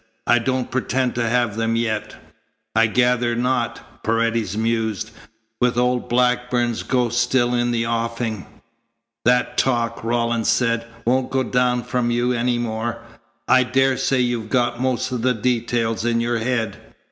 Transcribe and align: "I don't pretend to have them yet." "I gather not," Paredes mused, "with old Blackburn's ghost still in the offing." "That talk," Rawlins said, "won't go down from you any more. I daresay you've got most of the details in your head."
"I 0.25 0.39
don't 0.39 0.71
pretend 0.71 1.13
to 1.13 1.29
have 1.29 1.55
them 1.55 1.75
yet." 1.75 2.15
"I 2.75 2.87
gather 2.87 3.35
not," 3.35 4.01
Paredes 4.03 4.57
mused, 4.57 5.11
"with 5.61 5.77
old 5.77 6.09
Blackburn's 6.09 6.81
ghost 6.81 7.21
still 7.21 7.53
in 7.53 7.69
the 7.69 7.85
offing." 7.85 8.47
"That 9.25 9.59
talk," 9.59 10.03
Rawlins 10.03 10.49
said, 10.49 10.87
"won't 11.05 11.29
go 11.29 11.43
down 11.43 11.83
from 11.83 12.09
you 12.09 12.31
any 12.33 12.57
more. 12.57 12.97
I 13.47 13.61
daresay 13.61 14.21
you've 14.21 14.49
got 14.49 14.81
most 14.81 15.11
of 15.11 15.21
the 15.21 15.35
details 15.35 16.03
in 16.03 16.19
your 16.19 16.39
head." 16.39 16.79